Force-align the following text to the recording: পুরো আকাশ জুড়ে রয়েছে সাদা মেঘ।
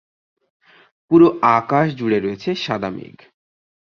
পুরো 1.11 1.27
আকাশ 1.57 1.87
জুড়ে 1.95 2.17
রয়েছে 2.19 2.49
সাদা 2.55 2.89
মেঘ। 2.89 3.15